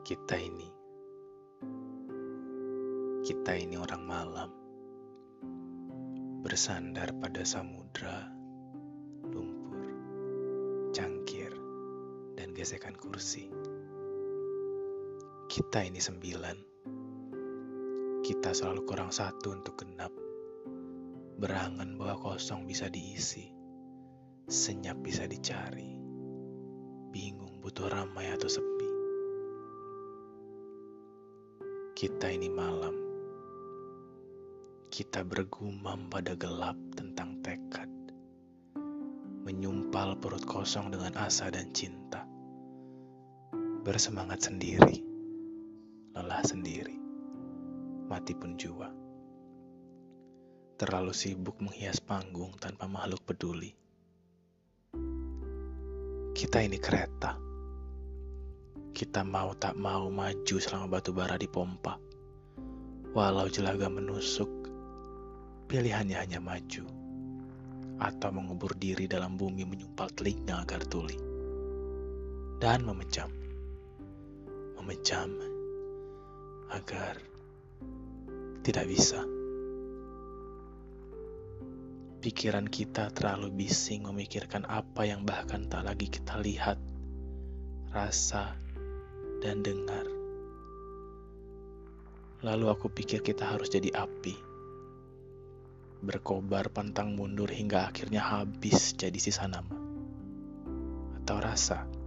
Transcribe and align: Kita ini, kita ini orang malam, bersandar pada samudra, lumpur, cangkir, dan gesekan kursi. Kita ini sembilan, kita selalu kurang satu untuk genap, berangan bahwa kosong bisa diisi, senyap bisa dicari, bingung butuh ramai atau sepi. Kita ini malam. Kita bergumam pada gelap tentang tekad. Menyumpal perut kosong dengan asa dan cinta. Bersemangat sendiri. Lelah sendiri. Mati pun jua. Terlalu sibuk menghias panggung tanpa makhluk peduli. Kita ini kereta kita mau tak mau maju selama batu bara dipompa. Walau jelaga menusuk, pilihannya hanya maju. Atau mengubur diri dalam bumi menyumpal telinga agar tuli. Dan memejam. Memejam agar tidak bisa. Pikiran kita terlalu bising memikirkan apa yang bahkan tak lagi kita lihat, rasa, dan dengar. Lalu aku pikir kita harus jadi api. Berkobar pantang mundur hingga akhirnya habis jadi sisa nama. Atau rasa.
Kita 0.00 0.32
ini, 0.32 0.64
kita 3.20 3.52
ini 3.52 3.76
orang 3.76 4.02
malam, 4.08 4.50
bersandar 6.40 7.12
pada 7.20 7.44
samudra, 7.44 8.32
lumpur, 9.28 9.86
cangkir, 10.96 11.52
dan 12.32 12.56
gesekan 12.56 12.96
kursi. 12.96 13.52
Kita 15.52 15.84
ini 15.84 16.00
sembilan, 16.00 16.56
kita 18.24 18.56
selalu 18.56 18.88
kurang 18.88 19.12
satu 19.12 19.52
untuk 19.52 19.84
genap, 19.84 20.16
berangan 21.36 22.00
bahwa 22.00 22.34
kosong 22.34 22.64
bisa 22.64 22.88
diisi, 22.88 23.52
senyap 24.48 24.96
bisa 25.04 25.28
dicari, 25.28 25.92
bingung 27.12 27.60
butuh 27.60 27.92
ramai 27.92 28.32
atau 28.32 28.48
sepi. 28.48 28.79
Kita 32.00 32.32
ini 32.32 32.48
malam. 32.48 32.96
Kita 34.88 35.20
bergumam 35.20 36.08
pada 36.08 36.32
gelap 36.32 36.72
tentang 36.96 37.44
tekad. 37.44 37.92
Menyumpal 39.44 40.16
perut 40.16 40.40
kosong 40.48 40.88
dengan 40.96 41.12
asa 41.20 41.52
dan 41.52 41.68
cinta. 41.76 42.24
Bersemangat 43.84 44.48
sendiri. 44.48 45.04
Lelah 46.16 46.40
sendiri. 46.40 46.96
Mati 48.08 48.32
pun 48.32 48.56
jua. 48.56 48.88
Terlalu 50.80 51.12
sibuk 51.12 51.60
menghias 51.60 52.00
panggung 52.00 52.56
tanpa 52.56 52.88
makhluk 52.88 53.28
peduli. 53.28 53.76
Kita 56.32 56.64
ini 56.64 56.80
kereta 56.80 57.49
kita 59.00 59.24
mau 59.24 59.56
tak 59.56 59.80
mau 59.80 60.12
maju 60.12 60.56
selama 60.60 61.00
batu 61.00 61.16
bara 61.16 61.40
dipompa. 61.40 61.96
Walau 63.16 63.48
jelaga 63.48 63.88
menusuk, 63.88 64.68
pilihannya 65.72 66.20
hanya 66.20 66.36
maju. 66.36 66.84
Atau 67.96 68.28
mengubur 68.28 68.76
diri 68.76 69.08
dalam 69.08 69.40
bumi 69.40 69.64
menyumpal 69.64 70.12
telinga 70.12 70.68
agar 70.68 70.84
tuli. 70.84 71.16
Dan 72.60 72.84
memejam. 72.84 73.32
Memejam 74.76 75.32
agar 76.68 77.16
tidak 78.60 78.84
bisa. 78.84 79.24
Pikiran 82.20 82.68
kita 82.68 83.08
terlalu 83.16 83.64
bising 83.64 84.04
memikirkan 84.04 84.68
apa 84.68 85.08
yang 85.08 85.24
bahkan 85.24 85.64
tak 85.72 85.88
lagi 85.88 86.12
kita 86.12 86.36
lihat, 86.36 86.76
rasa, 87.96 88.60
dan 89.40 89.64
dengar. 89.64 90.04
Lalu 92.40 92.72
aku 92.72 92.88
pikir 92.88 93.20
kita 93.20 93.44
harus 93.44 93.68
jadi 93.68 93.92
api. 93.92 94.32
Berkobar 96.00 96.72
pantang 96.72 97.12
mundur 97.12 97.52
hingga 97.52 97.92
akhirnya 97.92 98.24
habis 98.24 98.96
jadi 98.96 99.16
sisa 99.20 99.44
nama. 99.44 99.76
Atau 101.20 101.36
rasa. 101.36 101.99